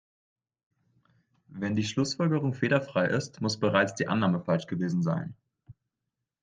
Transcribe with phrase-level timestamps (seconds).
[1.49, 5.35] Wenn die Schlussfolgerung fehlerfrei ist, muss bereits die Annahme falsch gewesen sein.